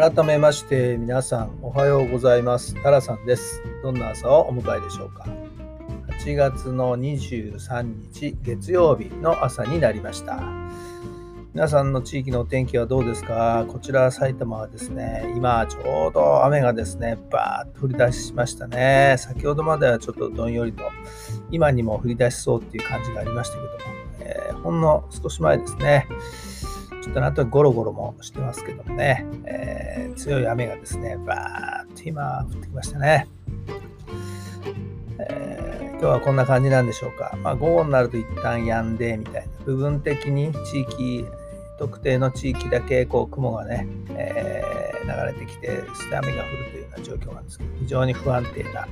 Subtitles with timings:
[0.00, 2.80] 改めまして皆さんおはようございます。
[2.84, 3.60] タラさんです。
[3.82, 5.26] どんな朝をお迎えでしょうか。
[6.20, 10.40] 8月の23日月曜日の朝になりました。
[11.52, 13.66] 皆さんの地域のお天気はどうですか？
[13.66, 19.16] こちら埼玉はですね今ちょうど雨がですねバーッと降り出しましたね。
[19.18, 20.84] 先ほどまではちょっとどんよりと
[21.50, 23.78] 今にも降り出しそうっていう感じがありましたけども、
[24.20, 26.06] えー、ほんの少し前ですね。
[27.02, 33.28] ちょっとなんとゴロゴロもしてますけどもね、えー、強い雨がですね、バーッと今降ってきましたね。
[35.20, 37.36] えー、今日はこんな感じなんでしょうか。
[37.42, 41.26] まあ、午後になると一旦止んでみたいな、部分的に地域、
[41.78, 48.86] 特定の地域だけこう雲がね、えー、流れてきて、して雨が降るというような状況なんですけど、非常に不安定な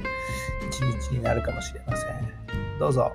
[0.68, 2.78] 一日になるかもしれません。
[2.78, 3.12] どうぞ、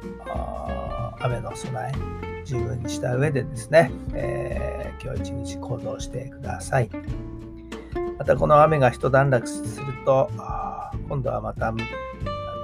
[1.19, 6.89] 雨の備え、十分にした上でですね、えー、今日一日行動してください。
[8.17, 10.29] またこの雨が一段落すると、
[11.07, 11.73] 今度はまた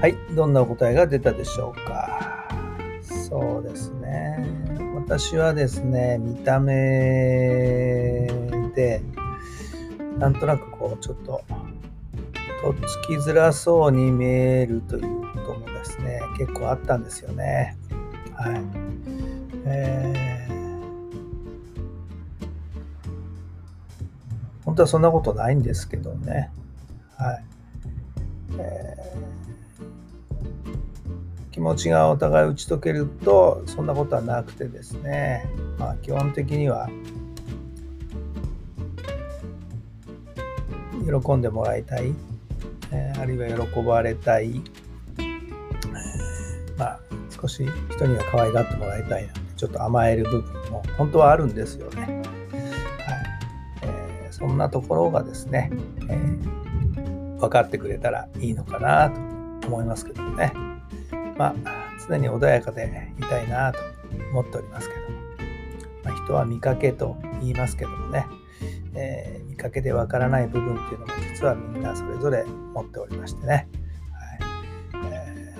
[0.00, 2.48] はい、どんな答えが出たでしょうか？
[3.02, 4.46] そうですね。
[4.94, 8.28] 私はですね、見た目
[8.80, 9.02] で、
[10.18, 11.42] なんとなくこう、ちょっと
[12.62, 15.02] とっつきづらそうに見えるという
[15.32, 17.76] こともですね、結構あったんですよね。
[18.34, 18.62] はい。
[19.66, 20.54] えー、
[24.64, 26.50] 本当はそんなことないんですけどね。
[27.16, 27.44] はい。
[28.58, 35.46] えー、気持ちがお互い打ち解けると、そんなことはなくてですね、
[35.78, 36.88] まあ基本的には、
[41.10, 42.14] 喜んでもらいたい
[42.92, 44.62] え、あるいは喜ばれたい、
[46.76, 52.02] まあ、少し人には可愛がってもらいたいなちょっと甘える部分も本当はあるんですよね。
[52.02, 52.22] はい
[53.82, 55.70] えー、そんなところがですね、
[56.08, 60.52] えー、分かってくれたらいいのかなと思いますけどもね。
[61.36, 61.54] まあ、
[62.08, 63.78] 常に穏やかでいたいなと
[64.30, 65.20] 思っておりますけども。
[66.04, 68.26] まあ、人は見かけと言いますけどもね。
[68.94, 73.68] えー、見かけでわからない部分っていうのも実はみんなそれぞれ持っておりましてね、
[74.12, 75.06] はい。
[75.12, 75.56] え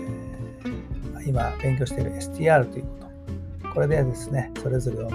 [1.17, 3.69] ー、今勉強している STR ということ。
[3.75, 5.11] これでですねそれぞれを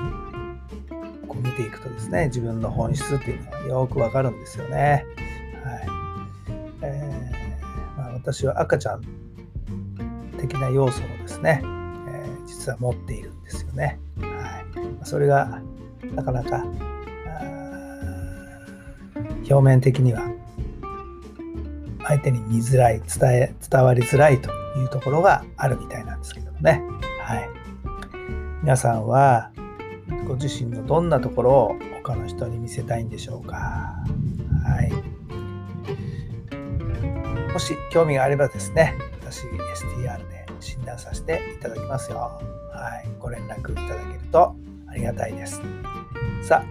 [1.28, 5.06] こう見ていくとですね自分の本質っていうのがよくわかるんですよね。
[5.64, 5.88] はい。
[6.82, 9.02] えーまあ、私は赤ちゃん
[10.40, 11.62] 的な要素をですね、
[12.08, 14.00] え、実は持っているんですよね。
[14.20, 14.64] は
[15.04, 15.62] い、それが
[16.14, 16.64] なかなか
[19.50, 20.24] 表面的には
[22.08, 26.82] 相手に見づらい伝え伝わりづらいというところがあるみたいなんですけどもね。
[27.22, 27.50] はい、
[28.62, 29.52] 皆さんは
[30.28, 33.56] ご自身のどんなところを他の人に見せたいんでしょうか？
[33.56, 34.82] は
[37.50, 42.40] い、もし興味があればですね、私 STR で診断させていただきますよ。
[42.72, 44.56] はい、ご連絡いただけると
[44.88, 45.62] ありがたいです。
[46.44, 46.66] さあ、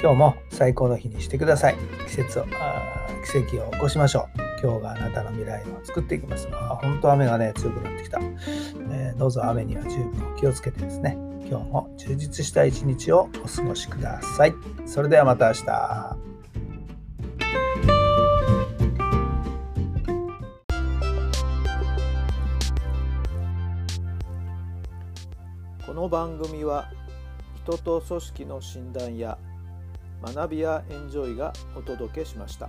[0.00, 1.76] 今日も最高の日にしてください。
[2.06, 4.40] 季節を、奇跡を起こしましょう。
[4.62, 6.48] 今日があなたの未来を作っていきます。
[6.52, 11.18] あ本当雨がね、強くなってきた、えー、どうぞ雨には十分お気をつけてですね、
[11.50, 14.54] 今日も充実した一日をお過ごしください。
[14.86, 16.16] それではまた明日。
[25.84, 26.88] この番組は
[27.64, 29.38] 人と組織の診断や
[30.22, 32.68] 学びやエンジョイがお届けしました。